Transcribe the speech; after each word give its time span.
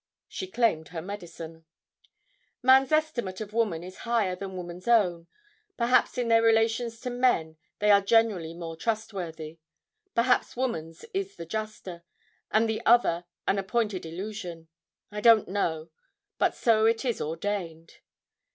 She 0.27 0.47
claimed 0.47 0.87
her 0.87 1.01
medicine. 1.03 1.65
Man's 2.63 2.91
estimate 2.91 3.39
of 3.39 3.53
woman 3.53 3.83
is 3.83 3.97
higher 3.97 4.35
than 4.35 4.55
woman's 4.57 4.87
own. 4.87 5.27
Perhaps 5.77 6.17
in 6.17 6.27
their 6.27 6.41
relations 6.41 6.99
to 7.01 7.11
men 7.11 7.55
they 7.77 7.91
are 7.91 8.01
generally 8.01 8.55
more 8.55 8.75
trustworthy 8.75 9.59
perhaps 10.15 10.57
woman's 10.57 11.05
is 11.13 11.35
the 11.35 11.45
juster, 11.45 12.01
and 12.49 12.67
the 12.67 12.83
other 12.83 13.25
an 13.47 13.59
appointed 13.59 14.03
illusion. 14.03 14.69
I 15.11 15.21
don't 15.21 15.47
know; 15.47 15.91
but 16.39 16.55
so 16.55 16.85
it 16.87 17.05
is 17.05 17.21
ordained. 17.21 17.99